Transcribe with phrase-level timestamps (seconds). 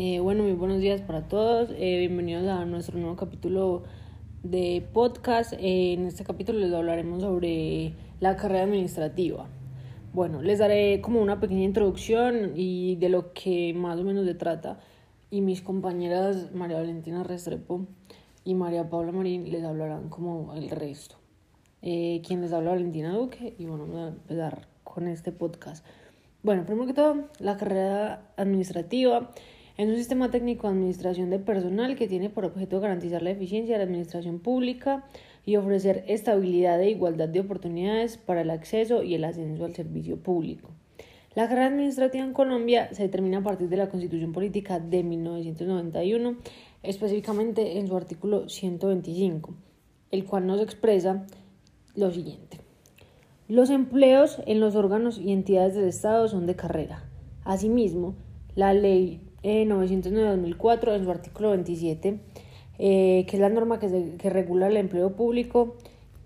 [0.00, 1.70] Eh, bueno, muy buenos días para todos.
[1.76, 3.82] Eh, bienvenidos a nuestro nuevo capítulo
[4.44, 5.54] de podcast.
[5.54, 9.48] Eh, en este capítulo les hablaremos sobre la carrera administrativa.
[10.12, 14.34] Bueno, les daré como una pequeña introducción y de lo que más o menos se
[14.34, 14.78] trata.
[15.32, 17.88] Y mis compañeras María Valentina Restrepo
[18.44, 21.16] y María Paula Marín les hablarán como el resto.
[21.80, 25.84] quien les habla Valentina Duque y bueno, vamos a empezar con este podcast.
[26.44, 29.32] Bueno, primero que todo, la carrera administrativa
[29.78, 33.74] es un sistema técnico de administración de personal que tiene por objeto garantizar la eficiencia
[33.74, 35.04] de la administración pública
[35.46, 40.16] y ofrecer estabilidad e igualdad de oportunidades para el acceso y el ascenso al servicio
[40.16, 40.70] público.
[41.36, 46.38] La carrera administrativa en Colombia se determina a partir de la Constitución Política de 1991,
[46.82, 49.54] específicamente en su artículo 125,
[50.10, 51.24] el cual nos expresa
[51.94, 52.58] lo siguiente.
[53.46, 57.04] Los empleos en los órganos y entidades del Estado son de carrera.
[57.44, 58.16] Asimismo,
[58.56, 62.20] la Ley 909-2004, en su artículo 27,
[62.78, 63.88] eh, que es la norma que,
[64.30, 65.76] regula el empleo público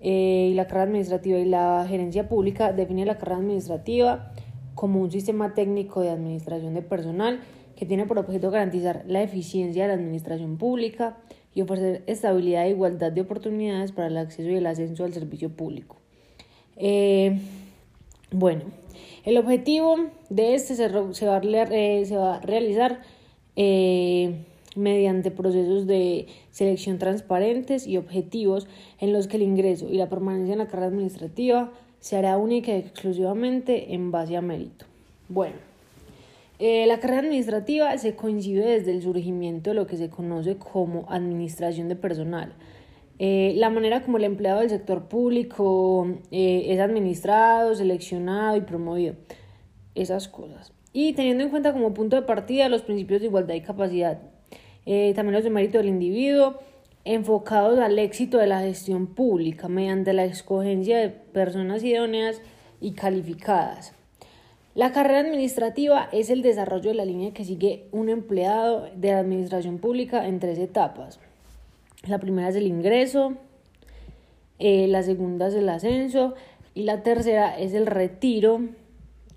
[0.00, 4.32] eh, y la carrera administrativa y la gerencia pública, define la carrera administrativa
[4.74, 7.40] como un sistema técnico de administración de personal
[7.76, 11.18] que tiene por objeto garantizar la eficiencia de la administración pública
[11.54, 15.50] y ofrecer estabilidad e igualdad de oportunidades para el acceso y el ascenso al servicio
[15.50, 15.96] público.
[16.76, 17.38] Eh,
[18.32, 18.62] bueno,
[19.24, 19.96] el objetivo
[20.30, 23.02] de este se, va, a, eh, se va a realizar
[23.56, 28.66] eh, mediante procesos de selección transparentes y objetivos
[29.00, 32.72] en los que el ingreso y la permanencia en la carrera administrativa se hará única
[32.72, 34.86] y exclusivamente en base a mérito.
[35.28, 35.56] Bueno,
[36.58, 41.88] la carrera administrativa se coincide desde el surgimiento de lo que se conoce como administración
[41.88, 42.52] de personal
[43.24, 49.14] eh, la manera como el empleado del sector público eh, es administrado, seleccionado y promovido.
[49.94, 50.72] Esas cosas.
[50.92, 54.18] Y teniendo en cuenta como punto de partida los principios de igualdad y capacidad,
[54.86, 56.58] eh, también los de mérito del individuo,
[57.04, 62.42] enfocados al éxito de la gestión pública mediante la escogencia de personas idóneas
[62.80, 63.94] y calificadas.
[64.74, 69.20] La carrera administrativa es el desarrollo de la línea que sigue un empleado de la
[69.20, 71.20] administración pública en tres etapas.
[72.08, 73.34] La primera es el ingreso,
[74.58, 76.34] eh, la segunda es el ascenso
[76.74, 78.60] y la tercera es el retiro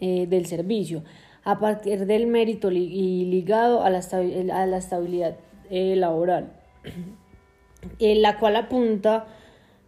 [0.00, 1.04] eh, del servicio
[1.44, 5.36] a partir del mérito y ligado a la, estabilidad
[5.70, 6.52] eh, laboral,
[8.00, 9.26] la cual apunta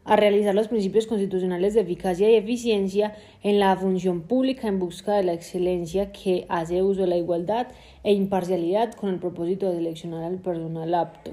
[0.04, 5.14] a realizar los principios constitucionales de eficacia y eficiencia en la función pública en busca
[5.14, 7.66] de la excelencia que hace uso de la igualdad
[8.04, 11.32] e imparcialidad con el propósito de seleccionar al personal apto.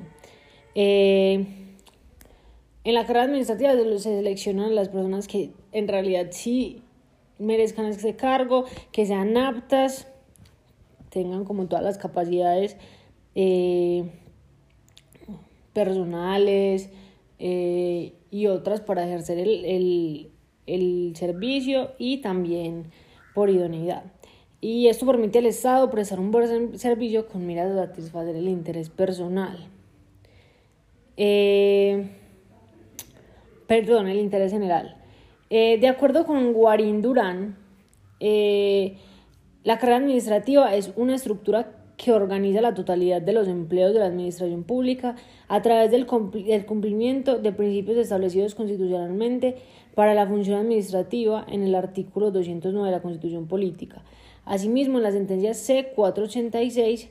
[0.80, 1.44] Eh,
[2.84, 6.84] en la carrera administrativa se seleccionan las personas que en realidad sí
[7.40, 10.08] merezcan ese cargo, que sean aptas,
[11.10, 12.78] tengan como todas las capacidades
[13.34, 14.08] eh,
[15.74, 16.92] personales
[17.40, 20.30] eh, y otras para ejercer el,
[20.68, 22.92] el servicio y también
[23.34, 24.04] por idoneidad.
[24.62, 28.90] Y esto permite al Estado prestar un buen servicio con miras a satisfacer el interés
[28.90, 29.72] personal.
[31.18, 32.10] Eh,
[33.68, 34.96] perdón, el interés general.
[35.50, 37.58] Eh, de acuerdo con Guarín Durán,
[38.20, 38.98] eh,
[39.64, 44.06] la carrera administrativa es una estructura que organiza la totalidad de los empleos de la
[44.06, 45.16] administración pública
[45.48, 49.56] a través del, cumplimiento de principios establecidos constitucionalmente
[49.96, 54.04] para la función administrativa en el artículo 209 de la Constitución Política.
[54.46, 57.10] Asimismo, en la sentencia C486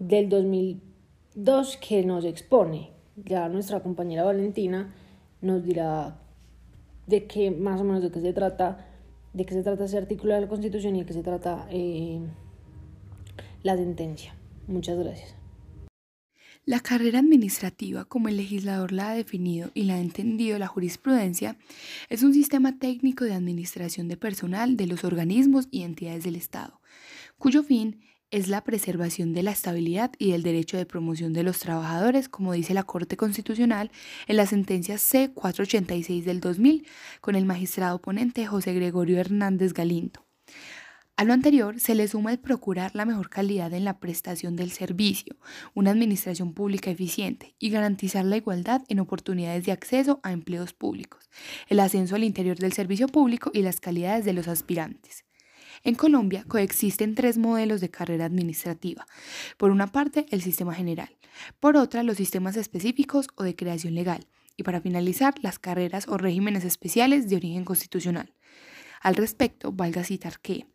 [0.00, 4.94] del 2002 que nos expone ya nuestra compañera Valentina
[5.40, 6.18] nos dirá
[7.06, 8.86] de qué más o menos de qué se trata,
[9.32, 12.20] de qué se trata ese artículo de la Constitución y de qué se trata eh,
[13.62, 14.34] la sentencia.
[14.66, 15.34] Muchas gracias.
[16.64, 21.56] La carrera administrativa, como el legislador la ha definido y la ha entendido la jurisprudencia,
[22.08, 26.80] es un sistema técnico de administración de personal de los organismos y entidades del Estado,
[27.38, 28.00] cuyo fin
[28.30, 32.52] es la preservación de la estabilidad y del derecho de promoción de los trabajadores, como
[32.52, 33.90] dice la Corte Constitucional
[34.26, 36.86] en la sentencia C486 del 2000,
[37.20, 40.26] con el magistrado ponente José Gregorio Hernández Galindo.
[41.18, 44.70] A lo anterior se le suma el procurar la mejor calidad en la prestación del
[44.70, 45.36] servicio,
[45.72, 51.30] una administración pública eficiente y garantizar la igualdad en oportunidades de acceso a empleos públicos,
[51.68, 55.25] el ascenso al interior del servicio público y las calidades de los aspirantes.
[55.86, 59.06] En Colombia coexisten tres modelos de carrera administrativa.
[59.56, 61.16] Por una parte, el sistema general.
[61.60, 64.26] Por otra, los sistemas específicos o de creación legal.
[64.56, 68.34] Y para finalizar, las carreras o regímenes especiales de origen constitucional.
[69.00, 70.66] Al respecto, valga citar que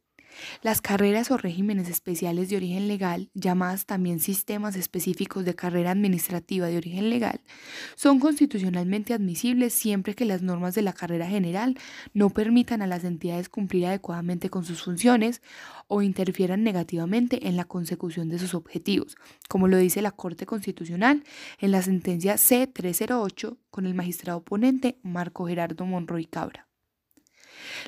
[0.61, 6.67] Las carreras o regímenes especiales de origen legal, llamadas también sistemas específicos de carrera administrativa
[6.67, 7.41] de origen legal,
[7.95, 11.77] son constitucionalmente admisibles siempre que las normas de la carrera general
[12.13, 15.41] no permitan a las entidades cumplir adecuadamente con sus funciones
[15.87, 19.17] o interfieran negativamente en la consecución de sus objetivos,
[19.49, 21.23] como lo dice la Corte Constitucional
[21.59, 26.70] en la sentencia C308 con el magistrado ponente Marco Gerardo Monroy Cabra.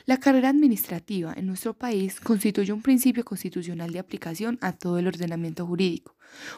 [0.05, 5.07] La carrera administrativa en nuestro país constituye un principio constitucional de aplicación a todo el
[5.07, 6.15] ordenamiento jurídico,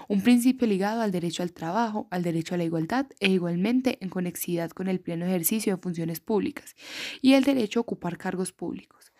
[0.07, 4.09] un principio ligado al derecho al trabajo, al derecho a la igualdad e igualmente en
[4.09, 6.75] conexidad con el pleno ejercicio de funciones públicas
[7.21, 9.11] y el derecho a ocupar cargos públicos,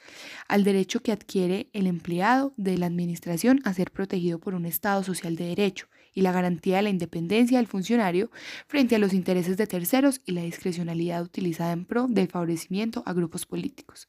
[0.48, 5.04] al derecho que adquiere el empleado de la administración a ser protegido por un Estado
[5.04, 8.32] social de derecho y la garantía de la independencia del funcionario
[8.68, 13.14] frente a los intereses de terceros y la discrecionalidad utilizada en pro del favorecimiento a
[13.14, 14.08] grupos políticos.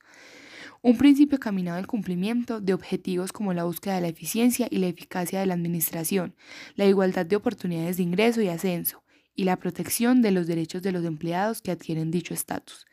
[0.82, 4.86] Un principio caminado al cumplimiento de objetivos como la búsqueda de la eficiencia y la
[4.86, 6.36] eficacia de la administración,
[6.76, 9.02] la igualdad de oportunidades de ingreso y ascenso,
[9.34, 12.86] y la protección de los derechos de los empleados que adquieren dicho estatus,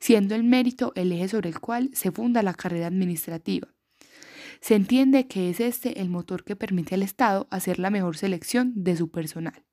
[0.00, 3.75] siendo el mérito el eje sobre el cual se funda la carrera administrativa
[4.66, 8.72] se entiende que es este el motor que permite al Estado hacer la mejor selección
[8.74, 9.64] de su personal.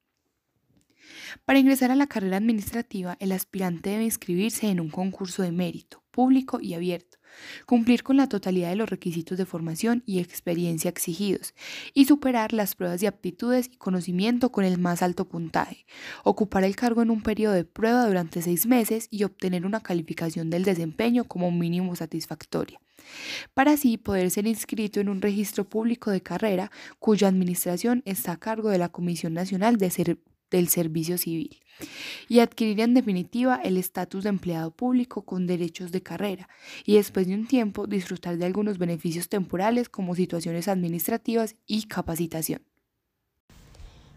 [1.45, 6.03] Para ingresar a la carrera administrativa, el aspirante debe inscribirse en un concurso de mérito,
[6.11, 7.17] público y abierto,
[7.65, 11.55] cumplir con la totalidad de los requisitos de formación y experiencia exigidos
[11.95, 15.87] y superar las pruebas de aptitudes y conocimiento con el más alto puntaje,
[16.23, 20.51] ocupar el cargo en un periodo de prueba durante seis meses y obtener una calificación
[20.51, 22.79] del desempeño como mínimo satisfactoria
[23.53, 28.39] para así poder ser inscrito en un registro público de carrera cuya administración está a
[28.39, 31.59] cargo de la Comisión Nacional del Servicio Civil
[32.27, 36.49] y adquirir en definitiva el estatus de empleado público con derechos de carrera
[36.85, 42.61] y después de un tiempo disfrutar de algunos beneficios temporales como situaciones administrativas y capacitación.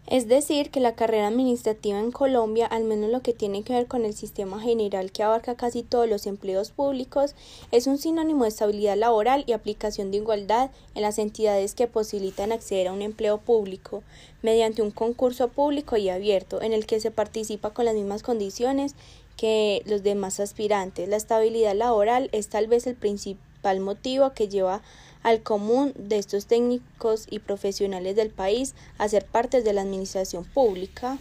[0.07, 3.87] Es decir, que la carrera administrativa en Colombia, al menos lo que tiene que ver
[3.87, 7.35] con el sistema general que abarca casi todos los empleos públicos,
[7.73, 12.53] es un sinónimo de estabilidad laboral y aplicación de igualdad en las entidades que posibilitan
[12.53, 14.01] acceder a un empleo público
[14.41, 18.95] mediante un concurso público y abierto en el que se participa con las mismas condiciones
[19.35, 21.09] que los demás aspirantes.
[21.09, 24.81] La estabilidad laboral es tal vez el principal motivo que lleva
[25.27, 31.17] al común de estos técnicos y profesionales del país a ser de la administración pública.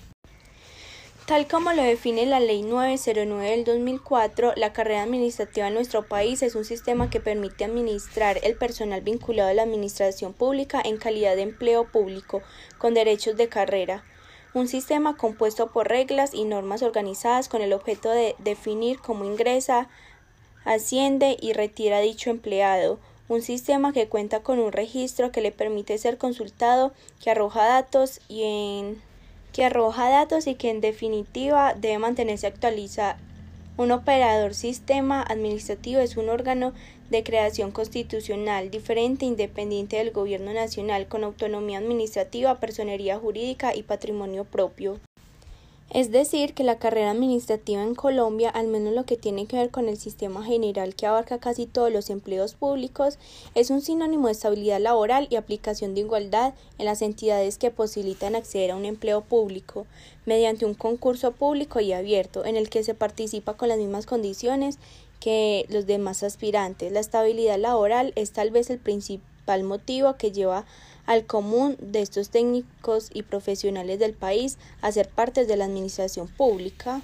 [1.26, 6.42] Tal como lo define la Ley 909 del 2004, la carrera administrativa en nuestro país
[6.42, 11.34] es un sistema que permite administrar el personal vinculado a la administración pública en calidad
[11.34, 12.42] de empleo público,
[12.78, 14.04] con derechos de carrera.
[14.54, 19.88] Un sistema compuesto por reglas y normas organizadas con el objeto de definir cómo ingresa,
[20.64, 25.98] asciende y retira dicho empleado, un sistema que cuenta con un registro que le permite
[25.98, 26.92] ser consultado,
[27.22, 29.02] que arroja datos y en
[29.52, 33.18] que arroja datos y que en definitiva debe mantenerse actualizado.
[33.78, 36.72] Un operador sistema administrativo es un órgano
[37.10, 43.82] de creación constitucional, diferente e independiente del gobierno nacional, con autonomía administrativa, personería jurídica y
[43.82, 44.98] patrimonio propio.
[45.90, 49.70] Es decir, que la carrera administrativa en Colombia, al menos lo que tiene que ver
[49.70, 53.18] con el sistema general que abarca casi todos los empleos públicos,
[53.54, 58.34] es un sinónimo de estabilidad laboral y aplicación de igualdad en las entidades que posibilitan
[58.34, 59.86] acceder a un empleo público
[60.24, 64.78] mediante un concurso público y abierto en el que se participa con las mismas condiciones
[65.20, 66.90] que los demás aspirantes.
[66.90, 70.66] La estabilidad laboral es tal vez el principal motivo que lleva
[71.06, 76.28] al común de estos técnicos y profesionales del país a ser parte de la administración
[76.28, 77.02] pública.